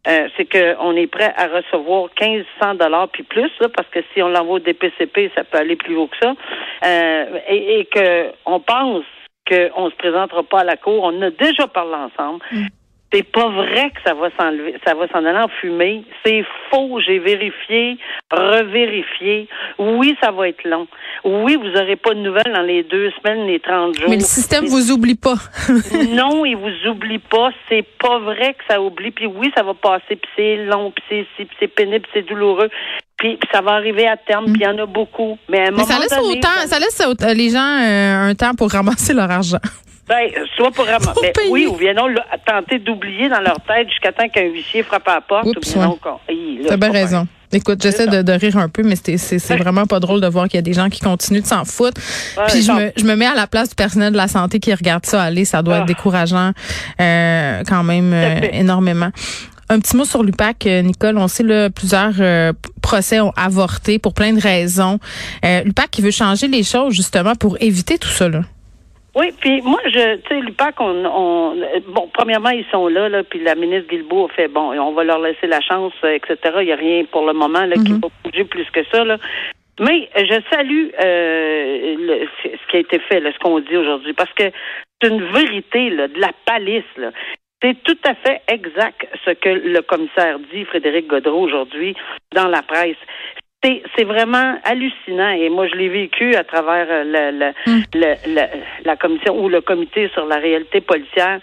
euh, 0.08 0.28
c'est 0.37 0.46
qu'on 0.50 0.96
est 0.96 1.06
prêt 1.06 1.32
à 1.37 1.46
recevoir 1.46 2.08
1500 2.20 2.75
dollars 2.75 3.08
puis 3.08 3.22
plus, 3.22 3.50
parce 3.76 3.88
que 3.90 4.00
si 4.12 4.22
on 4.22 4.28
l'envoie 4.28 4.56
au 4.56 4.58
DPCP, 4.58 5.31
ça 5.37 5.44
peut 5.44 5.58
aller 5.58 5.76
plus 5.76 5.96
haut 5.96 6.08
que 6.08 6.16
ça, 6.20 6.34
euh, 6.84 7.38
et, 7.49 7.81
et 7.81 7.84
que 7.84 8.32
on 8.46 8.60
pense 8.60 9.05
qu'on 9.49 9.87
ne 9.87 9.90
se 9.90 9.96
présentera 9.96 10.43
pas 10.43 10.60
à 10.60 10.64
la 10.64 10.76
cour. 10.76 11.02
On 11.02 11.22
a 11.22 11.31
déjà 11.31 11.66
parlé 11.66 11.94
ensemble. 11.94 12.44
Mm. 12.52 12.66
C'est 13.10 13.22
pas 13.22 13.49
vrai 13.49 13.90
que 13.90 14.00
ça 14.05 14.12
va 14.12 14.28
s'enlever, 14.38 14.76
ça 14.87 14.94
va 14.94 15.08
s'en 15.08 15.25
aller 15.25 15.38
en 15.38 15.49
fumée. 15.49 16.05
C'est 16.25 16.44
faux. 16.70 17.00
J'ai 17.00 17.19
vérifié, 17.19 17.96
revérifié. 18.31 19.49
Oui, 19.78 20.14
ça 20.22 20.31
va 20.31 20.49
être 20.49 20.69
long. 20.69 20.87
Oui, 21.25 21.56
vous 21.56 21.69
n'aurez 21.69 21.96
pas 21.96 22.12
de 22.12 22.20
nouvelles 22.20 22.52
dans 22.55 22.62
les 22.62 22.82
deux 22.82 23.10
semaines, 23.12 23.46
les 23.46 23.60
30 23.60 23.99
jours. 23.99 24.10
Mais 24.10 24.16
le 24.16 24.22
système 24.22 24.66
vous 24.66 24.93
oublie 24.93 25.14
pas. 25.14 25.37
non, 26.10 26.44
il 26.44 26.56
vous 26.56 26.90
oublie 26.90 27.19
pas. 27.19 27.50
C'est 27.70 27.87
pas 27.99 28.19
vrai 28.19 28.52
que 28.52 28.64
ça 28.69 28.81
oublie. 28.81 29.11
Puis 29.11 29.26
oui, 29.26 29.50
ça 29.56 29.62
va 29.62 29.72
passer, 29.72 30.16
puis 30.16 30.31
c'est 30.37 30.56
long, 30.66 30.93
puis 30.93 31.26
c'est 31.58 31.69
pénible, 31.69 32.06
c'est 32.12 32.26
douloureux. 32.26 32.69
Puis 33.16 33.38
ça 33.52 33.62
va 33.62 33.72
arriver 33.72 34.06
à 34.06 34.16
terme, 34.16 34.44
puis 34.52 34.61
il 34.61 34.64
y 34.64 34.66
en 34.66 34.78
a 34.78 34.87
beaucoup. 34.87 35.38
Mais, 35.49 35.61
à 35.61 35.69
un 35.69 35.70
moment 35.70 35.84
ça 35.84 35.99
laisse 35.99 36.19
autant, 36.19 36.66
ça 36.66 36.78
laisse 36.78 37.02
les 37.34 37.50
gens 37.50 37.58
euh, 37.58 38.31
un 38.31 38.34
temps 38.34 38.54
pour 38.54 38.70
ramasser 38.70 39.14
leur 39.14 39.31
argent. 39.31 39.58
Ben, 40.08 40.31
soit 40.56 40.70
pour 40.70 40.87
ramasser. 40.87 41.32
Ben, 41.34 41.44
oui, 41.50 41.66
ou 41.66 41.76
bien 41.76 41.94
non, 41.94 42.06
tenter 42.46 42.78
d'oublier 42.78 43.28
dans 43.28 43.40
leur 43.40 43.60
tête 43.60 43.88
jusqu'à 43.88 44.12
temps 44.12 44.28
qu'un 44.28 44.44
huissier 44.44 44.82
frappe 44.82 45.06
à 45.08 45.14
la 45.16 45.20
porte. 45.20 45.46
Oups, 45.46 45.76
ou 45.76 45.78
bien 45.78 46.66
T'as 46.66 46.76
bien 46.76 46.90
raison. 46.90 47.26
Écoute, 47.50 47.82
j'essaie 47.82 48.06
de, 48.06 48.32
rire 48.32 48.58
un 48.58 48.69
peu, 48.69 48.82
mais 48.82 48.94
c'est 48.96 49.56
vraiment 49.56 49.87
pas 49.87 50.00
drôle 50.00 50.20
de 50.20 50.26
voir 50.26 50.49
qu'il 50.49 50.56
y 50.56 50.58
a 50.58 50.62
des 50.62 50.75
gens 50.75 50.90
qui 50.90 51.00
continuent 51.00 51.40
de 51.40 51.46
s'en 51.46 51.64
foutre. 51.64 52.00
Puis 52.49 52.62
je 52.62 52.72
me, 52.72 52.93
je 52.96 53.05
me 53.05 53.16
mets 53.16 53.26
à 53.26 53.34
la 53.34 53.46
place 53.46 53.70
du 53.70 53.75
personnel 53.75 54.12
de 54.12 54.19
la 54.19 54.28
santé 54.28 54.60
qui 54.60 54.72
regarde 54.75 55.06
ça 55.06 55.22
aller. 55.22 55.46
Ça 55.46 55.62
doit 55.62 55.76
être 55.76 55.82
ah. 55.84 55.87
décourageant 55.87 56.52
euh, 57.00 57.62
quand 57.66 57.84
même 57.84 58.12
euh, 58.12 58.40
énormément. 58.52 59.11
Un 59.70 59.81
petit 59.81 59.96
mot 59.96 60.04
sur 60.06 60.22
l'UPAC, 60.22 60.66
euh, 60.66 60.82
Nicole. 60.82 61.19
On 61.19 61.28
sait 61.28 61.43
là, 61.43 61.69
plusieurs 61.69 62.14
euh, 62.20 62.54
procès 62.81 63.20
ont 63.20 63.32
avorté 63.37 63.99
pour 63.99 64.14
plein 64.14 64.32
de 64.32 64.40
raisons. 64.40 64.99
Euh, 65.44 65.62
L'UPAC 65.62 65.90
qui 65.90 66.00
veut 66.00 66.11
changer 66.11 66.49
les 66.49 66.62
choses 66.62 66.94
justement 66.94 67.35
pour 67.35 67.59
éviter 67.61 67.99
tout 67.99 68.09
ça. 68.09 68.30
Là. 68.30 68.42
Oui, 69.15 69.33
puis 69.41 69.62
moi, 69.62 69.81
je, 69.87 70.17
tu 70.17 70.29
sais, 70.29 70.41
l'UPAC, 70.41 70.81
on, 70.81 71.05
on, 71.05 71.57
bon, 71.88 72.09
premièrement, 72.12 72.50
ils 72.50 72.67
sont 72.71 72.88
là, 72.88 73.09
là, 73.09 73.25
puis 73.25 73.41
la 73.43 73.55
ministre 73.55 73.88
Guilbeault 73.88 74.27
a 74.27 74.35
fait, 74.35 74.49
bon, 74.49 74.79
on 74.79 74.93
va 74.93 75.05
leur 75.05 75.19
laisser 75.19 75.47
la 75.47 75.61
chance, 75.61 75.95
etc. 76.05 76.37
Il 76.61 76.67
n'y 76.67 76.73
a 76.73 76.77
rien 76.77 77.05
pour 77.05 77.27
le 77.27 77.33
moment 77.33 77.65
là, 77.65 77.75
qui 77.75 77.93
mhm. 77.93 78.00
va 78.00 78.09
bouger 78.25 78.45
plus 78.45 78.71
que 78.71 78.85
ça, 78.93 79.05
là. 79.05 79.19
Mais 79.81 80.09
je 80.17 80.41
salue 80.50 80.88
euh, 81.03 82.27
ce 82.43 82.71
qui 82.71 82.77
a 82.77 82.81
été 82.81 82.99
fait, 82.99 83.21
là, 83.21 83.31
ce 83.33 83.38
qu'on 83.38 83.61
dit 83.61 83.77
aujourd'hui, 83.77 84.12
parce 84.12 84.33
que 84.35 84.50
c'est 85.00 85.09
une 85.09 85.25
vérité, 85.33 85.91
là, 85.91 86.09
de 86.09 86.21
la 86.21 86.33
palisse, 86.45 86.85
là. 86.97 87.11
C'est 87.62 87.83
tout 87.83 87.99
à 88.05 88.15
fait 88.15 88.43
exact 88.47 89.09
ce 89.25 89.31
que 89.31 89.49
le 89.49 89.83
commissaire 89.83 90.38
dit, 90.53 90.65
Frédéric 90.65 91.09
Godreau, 91.09 91.41
aujourd'hui, 91.41 91.97
dans 92.33 92.47
la 92.47 92.62
presse. 92.62 92.97
C'est 93.62 94.05
vraiment 94.05 94.57
hallucinant 94.62 95.31
et 95.31 95.49
moi 95.50 95.67
je 95.67 95.75
l'ai 95.75 95.88
vécu 95.88 96.37
à 96.37 96.45
travers 96.45 96.87
euh, 96.88 97.53
hum. 97.67 97.83
la 98.85 98.97
commission 98.97 99.37
ou 99.37 99.49
le 99.49 99.61
comité 99.61 100.09
sur 100.15 100.27
la 100.27 100.37
réalité 100.37 100.81
policière. 100.81 101.41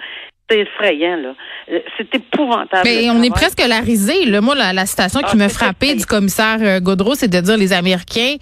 C'est 0.49 0.59
effrayant, 0.59 1.17
là. 1.17 1.33
Euh, 1.71 1.79
c'est 1.97 2.13
épouvantable. 2.13 2.83
Mais 2.85 3.09
on 3.09 3.21
est 3.23 3.31
presque 3.31 3.59
larisé. 3.67 4.25
Là. 4.25 4.41
Moi, 4.41 4.53
la, 4.53 4.85
citation 4.85 5.19
qui 5.21 5.31
ah, 5.33 5.35
me 5.35 5.47
frappait 5.47 5.95
du 5.95 6.05
commissaire 6.05 6.59
euh, 6.61 6.79
Godreau, 6.79 7.15
c'est 7.15 7.27
de 7.27 7.39
dire 7.41 7.57
les 7.57 7.73
Américains 7.73 8.35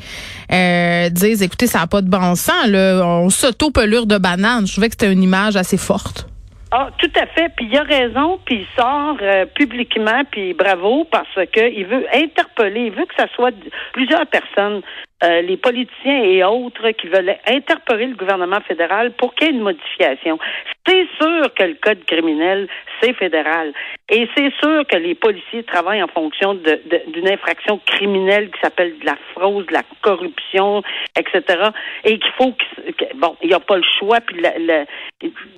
disent 1.10 1.42
écoutez, 1.42 1.66
ça 1.66 1.80
n'a 1.80 1.88
pas 1.88 2.02
de 2.02 2.10
bon 2.10 2.36
sens, 2.36 2.68
là. 2.68 3.02
On 3.06 3.30
s'auto-pelure 3.30 4.06
de 4.06 4.18
banane. 4.18 4.68
Je 4.68 4.74
trouvais 4.74 4.90
que 4.90 4.96
c'était 5.00 5.14
une 5.14 5.24
image 5.24 5.56
assez 5.56 5.78
forte. 5.78 6.28
Ah, 6.76 6.90
tout 6.98 7.12
à 7.16 7.28
fait. 7.28 7.50
Puis 7.56 7.68
il 7.72 7.78
a 7.78 7.84
raison, 7.84 8.40
puis 8.44 8.66
il 8.66 8.82
sort 8.82 9.18
euh, 9.22 9.46
publiquement, 9.46 10.24
puis 10.32 10.56
bravo, 10.56 11.04
parce 11.04 11.36
que 11.52 11.72
il 11.72 11.86
veut 11.86 12.08
interpeller, 12.12 12.86
il 12.86 12.92
veut 12.92 13.06
que 13.06 13.14
ça 13.16 13.28
soit 13.36 13.54
plusieurs 13.92 14.26
personnes 14.26 14.82
euh, 15.24 15.42
les 15.42 15.58
politiciens 15.58 16.22
et 16.24 16.44
autres 16.44 16.90
qui 16.92 17.08
veulent 17.08 17.38
interpeller 17.48 18.08
le 18.08 18.16
gouvernement 18.16 18.60
fédéral 18.62 19.12
pour 19.14 19.34
qu'il 19.36 19.48
y 19.48 19.52
ait 19.52 19.54
une 19.54 19.62
modification. 19.62 20.38
C'est 20.86 21.08
sûr 21.22 21.54
que 21.54 21.64
le 21.64 21.76
code 21.76 22.04
criminel, 22.06 22.68
c'est 23.00 23.14
fédéral. 23.14 23.74
Et 24.10 24.28
c'est 24.36 24.52
sûr 24.62 24.86
que 24.86 24.98
les 24.98 25.16
policiers 25.16 25.64
travaillent 25.64 26.04
en 26.04 26.08
fonction 26.08 26.56
d'une 26.56 27.30
infraction 27.30 27.80
criminelle 27.86 28.52
qui 28.52 28.60
s'appelle 28.62 29.00
de 29.00 29.06
la 29.06 29.16
fraude, 29.34 29.68
de 29.68 29.74
la 29.74 29.84
corruption, 30.02 30.84
etc. 31.18 31.70
Et 32.04 32.20
qu'il 32.20 32.32
faut 32.38 32.52
que, 32.52 33.16
bon, 33.16 33.38
il 33.42 33.48
n'y 33.48 33.54
a 33.54 33.62
pas 33.62 33.78
le 33.78 33.84
choix 33.98 34.20
puis 34.20 34.36
de, 34.42 34.86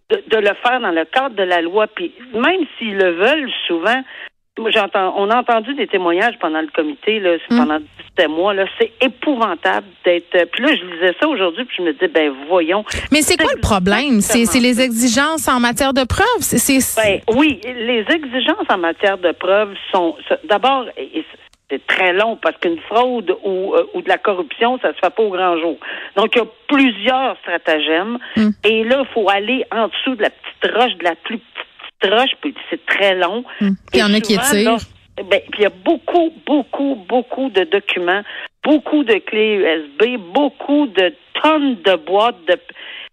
de, 0.09 0.37
le 0.37 0.53
faire 0.61 0.79
dans 0.79 0.91
le 0.91 1.05
cadre 1.05 1.35
de 1.35 1.43
la 1.43 1.61
loi. 1.61 1.87
Puis 1.87 2.13
même 2.33 2.65
s'ils 2.77 2.97
le 2.97 3.11
veulent 3.11 3.51
souvent, 3.65 4.03
J'entends, 4.57 5.13
on 5.17 5.29
a 5.29 5.39
entendu 5.39 5.73
des 5.73 5.87
témoignages 5.87 6.35
pendant 6.39 6.61
le 6.61 6.69
comité, 6.73 7.19
là, 7.19 7.35
hmm. 7.49 7.57
pendant 7.57 7.79
17 8.17 8.29
mois, 8.29 8.53
là, 8.53 8.65
c'est 8.79 8.91
épouvantable 9.01 9.85
d'être. 10.05 10.33
Euh, 10.33 10.45
puis 10.49 10.63
là, 10.63 10.69
je 10.73 10.85
lisais 10.85 11.13
ça 11.19 11.27
aujourd'hui, 11.27 11.65
puis 11.65 11.75
je 11.79 11.83
me 11.83 11.91
dis, 11.91 12.07
ben 12.07 12.33
voyons. 12.47 12.85
Mais 13.11 13.21
c'est 13.21 13.35
quoi 13.35 13.51
le 13.53 13.59
problème? 13.59 14.21
C'est 14.21 14.59
les 14.59 14.81
exigences 14.81 15.49
en 15.49 15.59
matière 15.59 15.93
de 15.93 16.05
preuves? 16.05 16.25
C'est. 16.39 16.79
Ben, 16.95 17.19
oui, 17.35 17.59
les 17.65 18.05
exigences 18.09 18.69
en 18.69 18.77
matière 18.77 19.17
de 19.17 19.31
preuves 19.33 19.75
sont 19.91 20.15
d'abord. 20.45 20.85
C'est 21.69 21.85
très 21.87 22.13
long 22.13 22.37
parce 22.39 22.55
qu'une 22.57 22.79
fraude 22.81 23.35
ou, 23.43 23.73
euh, 23.73 23.87
ou 23.95 24.03
de 24.03 24.07
la 24.07 24.19
corruption, 24.19 24.77
ça 24.83 24.93
se 24.93 24.99
fait 24.99 25.09
pas 25.09 25.23
au 25.23 25.31
grand 25.31 25.57
jour. 25.57 25.77
Donc, 26.15 26.35
il 26.35 26.37
y 26.37 26.41
a 26.41 26.45
plusieurs 26.67 27.37
stratagèmes. 27.39 28.19
Hmm. 28.35 28.51
Et 28.63 28.83
là, 28.83 29.01
il 29.01 29.13
faut 29.13 29.27
aller 29.29 29.65
en 29.71 29.87
dessous 29.87 30.15
de 30.15 30.21
la 30.21 30.29
petite 30.29 30.75
roche, 30.75 30.95
de 30.97 31.03
la 31.03 31.15
plus 31.15 31.39
roche, 32.07 32.31
puis 32.41 32.53
c'est 32.69 32.85
très 32.85 33.15
long. 33.15 33.43
Hmm. 33.61 33.71
il 33.93 33.99
y 33.99 34.03
en 34.03 34.13
a 34.13 34.19
qui 34.19 34.37
tirent. 34.37 34.77
Ben, 35.17 35.39
puis 35.49 35.59
il 35.59 35.63
y 35.63 35.65
a 35.65 35.69
beaucoup, 35.69 36.33
beaucoup, 36.45 36.95
beaucoup 37.07 37.49
de 37.49 37.63
documents, 37.63 38.21
beaucoup 38.63 39.05
de 39.05 39.15
clés 39.19 39.55
USB, 39.55 40.17
beaucoup 40.33 40.87
de 40.87 41.13
tonnes 41.41 41.81
de 41.83 41.95
boîtes 41.95 42.43
de 42.47 42.59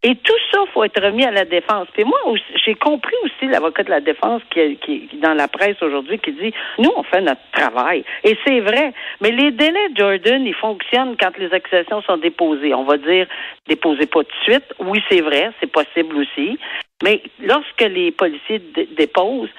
et 0.04 0.16
tout 0.16 0.38
ça, 0.50 0.58
faut 0.72 0.82
être 0.82 1.00
remis 1.00 1.24
à 1.24 1.30
la 1.30 1.44
défense. 1.44 1.86
Puis 1.92 2.04
moi, 2.04 2.18
j'ai 2.64 2.74
compris 2.74 3.14
aussi 3.24 3.46
l'avocat 3.46 3.84
de 3.84 3.90
la 3.90 4.00
défense 4.00 4.42
qui, 4.50 4.76
qui, 4.78 5.08
dans 5.18 5.34
la 5.34 5.46
presse 5.46 5.80
aujourd'hui 5.80 6.18
qui 6.18 6.32
dit 6.32 6.52
nous, 6.78 6.90
on 6.96 7.04
fait 7.04 7.20
notre 7.20 7.40
travail. 7.52 8.04
Et 8.24 8.36
c'est 8.44 8.60
vrai. 8.60 8.92
Mais 9.20 9.30
les 9.30 9.52
délais, 9.52 9.88
Jordan, 9.94 10.44
ils 10.44 10.54
fonctionnent 10.54 11.16
quand 11.20 11.36
les 11.38 11.52
accusations 11.52 12.02
sont 12.02 12.16
déposées. 12.16 12.74
On 12.74 12.84
va 12.84 12.96
dire 12.96 13.26
déposées 13.68 14.06
pas 14.06 14.24
tout 14.24 14.30
de 14.30 14.52
suite. 14.52 14.74
Oui, 14.80 15.00
c'est 15.08 15.20
vrai, 15.20 15.50
c'est 15.60 15.70
possible 15.70 16.16
aussi. 16.16 16.58
Mais 17.04 17.22
lorsque 17.40 17.82
les 17.82 18.10
policiers 18.10 18.60
déposent, 18.96 19.50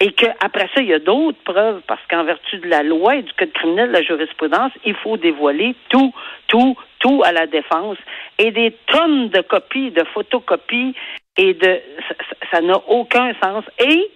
et 0.00 0.12
qu'après 0.12 0.68
ça, 0.74 0.80
il 0.80 0.88
y 0.88 0.94
a 0.94 1.00
d'autres 1.00 1.42
preuves, 1.44 1.82
parce 1.88 2.00
qu'en 2.08 2.22
vertu 2.22 2.58
de 2.58 2.68
la 2.68 2.84
loi 2.84 3.16
et 3.16 3.22
du 3.22 3.32
code 3.32 3.52
criminel 3.52 3.88
de 3.88 3.94
la 3.94 4.02
jurisprudence, 4.02 4.70
il 4.84 4.94
faut 4.94 5.16
dévoiler 5.16 5.74
tout, 5.88 6.14
tout, 6.46 6.76
tout 7.00 7.22
à 7.24 7.32
la 7.32 7.48
défense. 7.48 7.98
Et 8.38 8.52
des 8.52 8.76
tonnes 8.86 9.28
de 9.30 9.40
copies, 9.40 9.90
de 9.90 10.04
photocopies, 10.04 10.94
et 11.36 11.54
de 11.54 11.80
ça 12.52 12.60
n'a 12.60 12.76
aucun 12.88 13.32
sens. 13.42 13.64
Et 13.80 14.08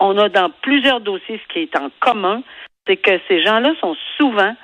on 0.00 0.18
a 0.18 0.28
dans 0.28 0.50
plusieurs 0.62 1.00
dossiers 1.00 1.40
ce 1.42 1.52
qui 1.52 1.60
est 1.60 1.76
en 1.76 1.90
commun, 2.00 2.42
c'est 2.86 2.96
que 2.96 3.18
ces 3.28 3.42
gens-là 3.42 3.72
sont 3.80 3.96
souvent, 4.18 4.54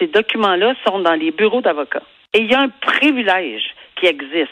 ces 0.00 0.06
documents-là 0.06 0.74
sont 0.86 1.00
dans 1.00 1.14
les 1.14 1.32
bureaux 1.32 1.60
d'avocats. 1.60 2.02
Et 2.34 2.40
il 2.40 2.50
y 2.50 2.54
a 2.54 2.60
un 2.60 2.68
privilège 2.68 3.74
qui 3.96 4.06
existe 4.06 4.50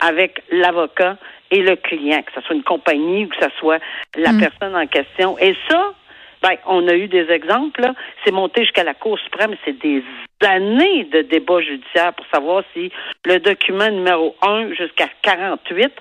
avec 0.00 0.42
l'avocat 0.50 1.16
et 1.50 1.62
le 1.62 1.76
client, 1.76 2.22
que 2.22 2.32
ce 2.34 2.40
soit 2.42 2.54
une 2.54 2.62
compagnie 2.62 3.24
ou 3.24 3.28
que 3.28 3.36
ce 3.40 3.50
soit 3.58 3.80
la 4.16 4.32
mm. 4.32 4.40
personne 4.40 4.76
en 4.76 4.86
question. 4.86 5.38
Et 5.38 5.56
ça, 5.68 5.94
ben, 6.42 6.56
on 6.66 6.86
a 6.88 6.94
eu 6.94 7.08
des 7.08 7.30
exemples. 7.30 7.90
C'est 8.24 8.32
monté 8.32 8.62
jusqu'à 8.62 8.84
la 8.84 8.94
Cour 8.94 9.18
suprême. 9.18 9.54
C'est 9.64 9.78
des 9.78 10.02
années 10.44 11.04
de 11.04 11.22
débats 11.22 11.60
judiciaires 11.60 12.12
pour 12.14 12.26
savoir 12.32 12.62
si 12.74 12.92
le 13.24 13.38
document 13.40 13.90
numéro 13.90 14.36
1 14.42 14.74
jusqu'à 14.74 15.08
48 15.22 15.92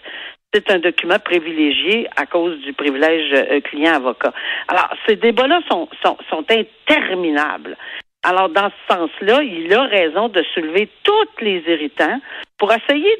c'est 0.53 0.71
un 0.71 0.79
document 0.79 1.19
privilégié 1.19 2.07
à 2.15 2.25
cause 2.25 2.57
du 2.61 2.73
privilège 2.73 3.31
euh, 3.33 3.59
client-avocat. 3.61 4.33
Alors, 4.69 4.89
ces 5.05 5.17
débats-là 5.17 5.59
sont, 5.69 5.89
sont, 6.03 6.17
sont 6.29 6.45
interminables. 6.49 7.75
Alors, 8.23 8.49
dans 8.49 8.69
ce 8.69 8.95
sens-là, 8.95 9.43
il 9.43 9.71
a 9.73 9.83
raison 9.83 10.29
de 10.29 10.41
soulever 10.53 10.89
tous 11.03 11.43
les 11.43 11.63
irritants 11.67 12.19
pour 12.57 12.71
essayer 12.73 13.19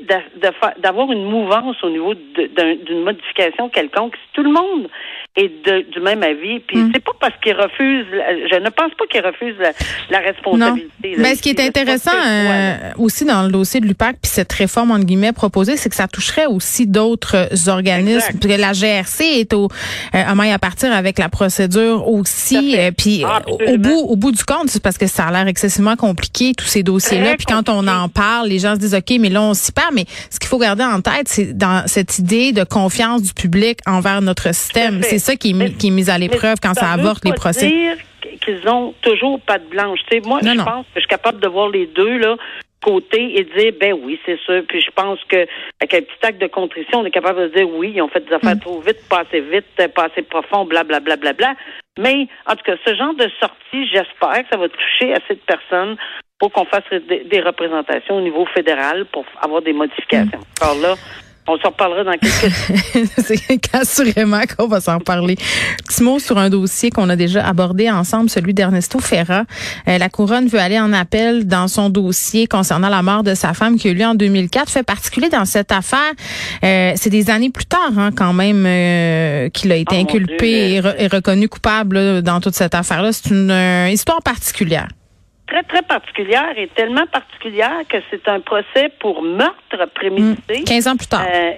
d'avoir 0.82 1.12
une 1.12 1.24
mouvance 1.26 1.76
au 1.84 1.90
niveau 1.92 2.16
d'une 2.16 3.04
modification 3.04 3.70
quelconque. 3.70 4.16
Si 4.16 4.34
tout 4.34 4.44
le 4.44 4.52
monde 4.52 4.90
est 5.36 5.92
du 5.94 6.00
même 6.02 6.24
avis, 6.24 6.60
puis 6.62 6.78
mm. 6.78 6.92
c'est 6.94 7.04
pas 7.04 7.12
parce 7.20 7.36
qu'il 7.44 7.54
refuse, 7.54 8.06
je 8.10 8.56
ne 8.56 8.70
pense 8.70 8.92
pas 8.98 9.06
qu'il 9.12 9.24
refuse 9.24 9.56
la, 10.10 10.20
responsabilité. 10.20 11.16
Mais 11.20 11.36
ce 11.36 11.44
qui 11.44 11.50
est 11.50 11.60
intéressant 11.60 12.10
euh, 12.16 12.92
aussi 12.98 13.26
dans 13.26 13.44
le 13.44 13.52
dossier 13.52 13.80
de 13.80 13.86
l'UPAC, 13.86 14.18
puis 14.24 14.32
cette 14.32 14.52
réforme 14.54 14.90
entre 14.90 15.06
guillemets 15.06 15.34
proposée, 15.34 15.78
c'est 15.78 15.90
que 15.90 15.96
ça 15.96 16.08
toucherait 16.08 16.48
aussi 16.48 16.88
d'autres 16.88 17.70
organismes. 17.70 18.40
Puis 18.40 18.58
la 18.58 18.74
GRC 18.74 19.24
est 19.24 19.54
au 19.54 19.66
euh, 19.66 20.24
à 20.26 20.34
maille 20.34 20.52
à 20.52 20.60
partir 20.60 20.92
avec 20.92 21.20
la 21.20 21.30
procédure 21.30 22.08
aussi. 22.10 22.76
Euh, 22.76 22.90
puis 22.98 23.24
au 23.68 23.78
bout 23.78 24.08
au 24.08 24.16
bout 24.16 24.32
du 24.32 24.44
compte, 24.44 24.70
c'est 24.70 24.82
parce 24.82 24.98
que 24.98 25.06
ça 25.06 25.28
a 25.28 25.32
l'air 25.32 25.48
excessivement 25.48 25.96
compliqué 25.96 26.54
tous 26.58 26.66
ces 26.66 26.82
dossiers-là. 26.82 27.36
Puis 27.36 27.46
quand 27.46 27.70
on 27.70 27.88
en 27.88 28.10
parle, 28.10 28.48
les 28.48 28.58
gens 28.58 28.74
se 28.74 28.80
disent 28.80 28.96
ok, 28.96 29.18
mais 29.20 29.27
là 29.30 29.42
on 29.42 29.54
s'y 29.54 29.72
perd. 29.72 29.94
Mais 29.94 30.06
ce 30.30 30.40
qu'il 30.40 30.50
faut 30.50 30.58
garder 30.58 30.84
en 30.84 31.02
tête, 31.02 31.28
c'est 31.28 31.58
dans 31.58 31.88
cette 31.88 32.20
idée 32.20 32.52
de 32.52 32.64
confiance 32.64 33.22
du 33.22 33.34
public 33.34 33.80
envers 33.86 34.22
notre 34.22 34.54
système. 34.54 35.02
C'est 35.04 35.20
ça 35.20 35.36
qui 35.36 35.52
est, 35.52 35.78
qui 35.78 35.88
est 35.88 35.92
mis 35.92 36.10
à 36.10 36.18
l'épreuve 36.18 36.58
quand 36.62 36.74
ça, 36.74 36.92
avorte 36.92 37.26
les 37.26 37.34
procès. 37.34 37.68
Dire 37.68 37.98
qu'ils 38.42 38.68
ont 38.70 38.94
toujours 39.02 39.40
pas 39.42 39.58
de 39.58 39.66
blanche. 39.66 40.00
sais, 40.12 40.22
moi, 40.26 40.40
je 40.42 40.64
pense 40.64 40.86
que 40.86 40.92
je 40.96 41.00
suis 41.02 41.08
capable 41.08 41.40
de 41.40 41.48
voir 41.48 41.70
les 41.70 41.88
deux 41.88 42.18
là 42.18 42.36
côté 42.82 43.40
et 43.40 43.44
dire 43.44 43.74
ben 43.80 43.94
oui 44.04 44.20
c'est 44.26 44.40
sûr 44.42 44.64
puis 44.68 44.82
je 44.82 44.92
pense 44.92 45.20
que 45.28 45.48
avec 45.82 45.94
un 45.94 46.02
petit 46.02 46.26
acte 46.26 46.40
de 46.40 46.48
contrition 46.48 47.00
on 47.00 47.06
est 47.06 47.12
capable 47.12 47.50
de 47.50 47.56
dire 47.56 47.68
oui 47.70 47.92
ils 47.96 48.02
ont 48.02 48.08
fait 48.08 48.24
des 48.26 48.34
affaires 48.34 48.56
mm. 48.56 48.60
trop 48.60 48.80
vite 48.82 49.00
pas 49.10 49.22
assez 49.22 49.42
vite 49.42 49.66
pas 49.96 50.06
assez 50.06 50.22
profond 50.22 50.66
bla 50.66 50.84
bla 50.84 51.00
bla 51.00 51.16
bla 51.16 51.34
bla 51.34 51.56
mais 51.98 52.28
en 52.46 52.56
tout 52.56 52.64
cas 52.64 52.76
ce 52.86 52.96
genre 52.96 53.16
de 53.16 53.30
sortie 53.40 53.88
j'espère 53.92 54.44
que 54.44 54.50
ça 54.52 54.58
va 54.58 54.70
toucher 54.70 55.14
assez 55.14 55.34
de 55.34 55.42
personnes 55.48 55.98
pour 56.40 56.52
qu'on 56.52 56.66
fasse 56.66 56.84
des, 56.92 57.42
représentations 57.42 58.18
au 58.18 58.22
niveau 58.22 58.46
fédéral 58.54 59.06
pour 59.12 59.26
avoir 59.42 59.62
des 59.62 59.74
modifications 59.74 60.40
mm. 60.40 60.64
alors 60.64 60.76
là 60.80 60.96
on 61.48 61.58
s'en 61.60 61.70
reparlera 61.70 62.04
dans 62.04 62.18
quelques 62.18 62.54
C'est 63.24 63.76
assurément 63.76 64.42
qu'on 64.58 64.68
va 64.68 64.82
s'en 64.82 65.00
parler. 65.00 65.38
Petit 65.88 66.04
mot 66.04 66.20
sur 66.20 66.38
un 66.38 66.50
dossier 66.50 66.90
qu'on 66.90 67.10
a 67.10 67.16
déjà 67.16 67.46
abordé 67.46 67.90
ensemble, 67.90 68.30
celui 68.30 68.54
d'Ernesto 68.54 69.00
Ferra. 69.00 69.46
Euh, 69.88 69.98
la 69.98 70.10
couronne 70.10 70.48
veut 70.48 70.60
aller 70.60 70.80
en 70.80 70.92
appel 70.92 71.48
dans 71.48 71.70
son 71.70 71.90
dossier 71.90 72.48
concernant 72.48 72.90
la 72.90 73.02
mort 73.02 73.24
de 73.24 73.34
sa 73.34 73.54
femme 73.54 73.78
qui 73.78 73.88
a 73.88 73.92
eu 73.92 73.94
lieu 73.94 74.06
en 74.06 74.16
2004. 74.16 74.70
Fait 74.70 74.84
particulier 74.84 75.30
dans 75.30 75.46
cette 75.46 75.72
affaire, 75.72 76.12
euh, 76.64 76.92
c'est 76.96 77.10
des 77.10 77.30
années 77.30 77.50
plus 77.50 77.66
tard 77.66 77.98
hein, 77.98 78.12
quand 78.16 78.34
même 78.34 78.66
euh, 78.66 79.50
qu'il 79.50 79.72
a 79.72 79.78
été 79.78 79.96
oh 79.98 80.02
inculpé 80.02 80.76
et, 80.76 81.08
reconnu 81.08 81.48
coupable 81.48 82.22
dans 82.24 82.42
toute 82.42 82.56
cette 82.56 82.76
affaire-là. 82.76 83.14
C'est 83.14 83.30
une 83.30 83.88
histoire 83.90 84.22
particulière 84.22 84.88
très, 85.48 85.64
très 85.64 85.82
particulière 85.82 86.54
et 86.58 86.68
tellement 86.68 87.06
particulière 87.08 87.82
que 87.90 87.98
c'est 88.10 88.28
un 88.28 88.40
procès 88.40 88.90
pour 89.00 89.22
meurtre 89.22 89.86
prémédité. 89.94 90.64
15 90.64 90.86
hmm. 90.86 90.90
ans 90.90 90.98
plus 90.98 91.08
tard. 91.08 91.26
Euh, 91.34 91.52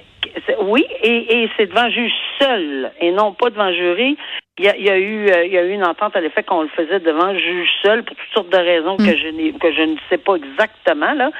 oui, 0.63 0.85
et, 1.01 1.43
et 1.43 1.49
c'est 1.57 1.67
devant 1.67 1.89
juge 1.89 2.11
seul 2.39 2.91
et 3.01 3.11
non 3.11 3.33
pas 3.33 3.49
devant 3.49 3.71
jury. 3.73 4.17
Il 4.57 4.65
y 4.65 4.69
a, 4.69 4.75
il 4.75 4.83
y 4.83 4.89
a 4.89 4.97
eu 4.97 5.29
euh, 5.29 5.45
il 5.45 5.53
y 5.53 5.57
a 5.57 5.63
eu 5.63 5.71
une 5.71 5.85
entente 5.85 6.15
à 6.15 6.21
l'effet 6.21 6.43
qu'on 6.43 6.63
le 6.63 6.67
faisait 6.69 6.99
devant 6.99 7.33
juge 7.33 7.69
seul 7.81 8.03
pour 8.03 8.15
toutes 8.15 8.33
sortes 8.33 8.49
de 8.49 8.57
raisons 8.57 8.97
que 8.97 9.03
hmm. 9.03 9.17
je 9.17 9.27
n'ai 9.29 9.53
que 9.53 9.71
je 9.71 9.81
ne 9.81 9.95
sais 10.09 10.17
pas 10.17 10.35
exactement 10.35 11.13
là. 11.13 11.31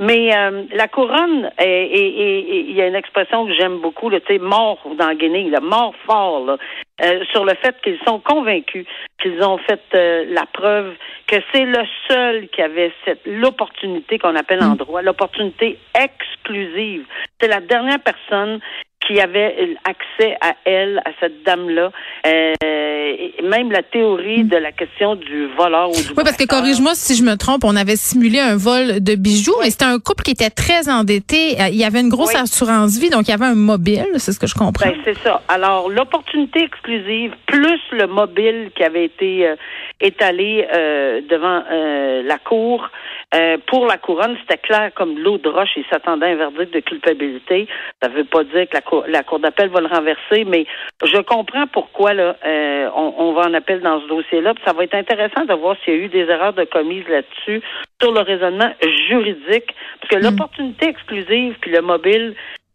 Mais 0.00 0.34
euh, 0.36 0.62
la 0.74 0.86
couronne, 0.86 1.50
et 1.58 2.68
il 2.68 2.76
y 2.76 2.80
a 2.80 2.86
une 2.86 2.94
expression 2.94 3.46
que 3.46 3.52
j'aime 3.54 3.78
beaucoup, 3.78 4.10
tu 4.10 4.20
sais, 4.28 4.38
mort 4.38 4.78
dans 4.96 5.12
Guinée, 5.14 5.50
là, 5.50 5.58
mort 5.58 5.92
fort, 6.06 6.46
là, 6.46 6.56
euh, 7.02 7.24
sur 7.30 7.44
le 7.44 7.54
fait 7.54 7.76
qu'ils 7.82 7.98
sont 8.06 8.20
convaincus 8.20 8.86
qu'ils 9.20 9.42
ont 9.42 9.58
fait 9.58 9.80
euh, 9.94 10.24
la 10.28 10.46
preuve 10.46 10.94
que 11.26 11.36
c'est 11.52 11.64
le 11.64 11.82
seul 12.08 12.48
qui 12.48 12.62
avait 12.62 12.92
cette 13.04 13.20
l'opportunité 13.26 14.18
qu'on 14.18 14.36
appelle 14.36 14.62
en 14.62 14.74
mm. 14.74 14.78
droit, 14.78 15.02
l'opportunité 15.02 15.78
exclusive. 15.94 17.04
C'est 17.40 17.48
la 17.48 17.60
dernière 17.60 18.00
personne 18.00 18.60
qui 19.08 19.20
avait 19.20 19.76
accès 19.84 20.36
à 20.40 20.54
elle, 20.64 21.00
à 21.04 21.10
cette 21.18 21.42
dame-là. 21.42 21.90
Euh, 22.26 22.54
même 23.42 23.72
la 23.72 23.82
théorie 23.82 24.44
de 24.44 24.56
la 24.56 24.70
question 24.70 25.14
du 25.14 25.46
voleur 25.56 25.88
ou 25.88 25.94
du 25.94 26.08
Oui, 26.16 26.24
parce 26.24 26.36
que 26.36 26.44
corrige-moi 26.44 26.92
si 26.94 27.16
je 27.16 27.22
me 27.22 27.36
trompe, 27.36 27.64
on 27.64 27.74
avait 27.74 27.96
simulé 27.96 28.38
un 28.38 28.56
vol 28.56 29.02
de 29.02 29.14
bijoux, 29.14 29.54
mais 29.62 29.70
c'était 29.70 29.86
un 29.86 29.98
couple 29.98 30.24
qui 30.24 30.32
était 30.32 30.50
très 30.50 30.90
endetté. 30.90 31.60
Euh, 31.60 31.68
il 31.68 31.76
y 31.76 31.84
avait 31.84 32.00
une 32.00 32.10
grosse 32.10 32.34
assurance 32.34 32.98
vie, 32.98 33.08
donc 33.08 33.28
il 33.28 33.30
y 33.30 33.34
avait 33.34 33.46
un 33.46 33.54
mobile, 33.54 34.06
c'est 34.16 34.32
ce 34.32 34.38
que 34.38 34.46
je 34.46 34.54
comprends. 34.54 34.88
Ben, 34.88 34.96
c'est 35.04 35.18
ça. 35.18 35.40
Alors, 35.48 35.88
l'opportunité 35.88 36.62
exclusive, 36.62 37.32
plus 37.46 37.80
le 37.92 38.06
mobile 38.06 38.70
qui 38.76 38.84
avait 38.84 39.06
été 39.06 39.46
euh, 39.46 39.56
étalé 40.00 40.66
euh, 40.72 41.22
devant 41.28 41.62
la 41.68 42.38
cour, 42.38 42.90
Euh, 43.34 43.58
pour 43.66 43.86
la 43.86 43.98
couronne, 43.98 44.36
c'était 44.40 44.56
clair 44.56 44.90
comme 44.94 45.18
l'eau 45.18 45.36
de 45.36 45.50
roche. 45.50 45.70
Il 45.76 45.84
s'attendait 45.90 46.26
à 46.26 46.28
un 46.30 46.36
verdict 46.36 46.72
de 46.72 46.80
culpabilité. 46.80 47.68
Ça 48.02 48.08
ne 48.08 48.14
veut 48.14 48.24
pas 48.24 48.42
dire 48.44 48.66
que 48.68 48.74
la 48.74 48.80
cour, 48.80 49.04
la 49.06 49.22
cour 49.22 49.38
d'appel 49.38 49.68
va 49.68 49.80
le 49.80 49.86
renverser, 49.86 50.44
mais 50.46 50.64
je 51.04 51.18
comprends 51.18 51.66
pourquoi 51.66 52.14
là, 52.14 52.36
euh, 52.46 52.88
on, 52.96 53.14
on, 53.18 53.32
va 53.34 53.42
en 53.42 53.54
appel 53.54 53.80
dans 53.80 54.00
ce 54.00 54.08
dossier-là. 54.08 54.54
Ça 54.64 54.72
va 54.72 54.84
être 54.84 54.94
intéressant 54.94 55.44
de 55.44 55.52
voir 55.52 55.76
s'il 55.84 55.94
y 55.94 55.96
a 55.98 56.00
eu 56.00 56.08
des 56.08 56.20
erreurs 56.20 56.54
de 56.54 56.64
commises 56.64 57.08
là-dessus 57.08 57.60
sur 58.00 58.12
le 58.12 58.20
raisonnement 58.20 58.72
juridique, 59.08 59.74
parce 60.00 60.10
que 60.10 60.18
mm. 60.18 60.22
l'opportunité 60.22 60.88
exclusive 60.88 61.56
puis 61.60 61.70
le 61.70 61.82
mobile, 61.82 62.34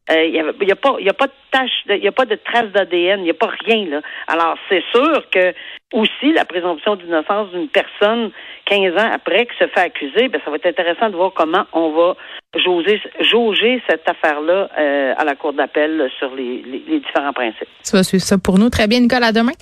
il 0.09 0.15
euh, 0.15 0.53
n'y 0.61 0.71
a, 0.71 0.73
a, 0.73 0.75
pas, 0.75 0.95
y 0.99 1.09
a 1.09 1.13
pas 1.13 1.27
de 1.27 1.33
tâche, 1.51 1.71
il 1.87 2.01
n'y 2.01 2.07
a 2.07 2.11
pas 2.11 2.25
de 2.25 2.35
trace 2.35 2.69
d'ADN, 2.73 3.21
il 3.21 3.23
n'y 3.23 3.29
a 3.29 3.33
pas 3.33 3.51
rien 3.65 3.85
là. 3.85 4.01
Alors 4.27 4.57
c'est 4.67 4.83
sûr 4.91 5.29
que 5.31 5.53
aussi 5.93 6.33
la 6.33 6.43
présomption 6.43 6.95
d'innocence 6.97 7.51
d'une 7.51 7.69
personne 7.69 8.31
15 8.65 8.97
ans 8.97 9.11
après 9.13 9.45
qui 9.45 9.57
se 9.57 9.67
fait 9.67 9.79
accuser, 9.79 10.27
ben 10.27 10.41
ça 10.43 10.49
va 10.49 10.57
être 10.57 10.65
intéressant 10.65 11.09
de 11.09 11.15
voir 11.15 11.31
comment 11.33 11.65
on 11.71 11.91
va 11.91 12.15
jauger, 12.55 13.01
jauger 13.21 13.81
cette 13.89 14.07
affaire-là 14.09 14.69
euh, 14.77 15.13
à 15.17 15.23
la 15.23 15.35
cour 15.35 15.53
d'appel 15.53 16.09
sur 16.19 16.35
les, 16.35 16.63
les, 16.63 16.83
les 16.85 16.99
différents 16.99 17.33
principes. 17.33 17.69
Tu 17.85 17.95
vas 17.95 18.03
suivre 18.03 18.23
ça 18.23 18.37
pour 18.37 18.57
nous. 18.57 18.69
Très 18.69 18.87
bien, 18.87 18.99
Nicole. 18.99 19.23
À 19.23 19.31
demain. 19.31 19.53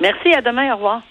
Merci. 0.00 0.34
À 0.34 0.42
demain. 0.42 0.72
Au 0.72 0.76
revoir. 0.76 1.02